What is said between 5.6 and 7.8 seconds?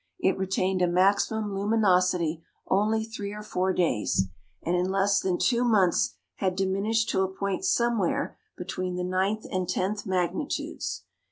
months had diminished to a point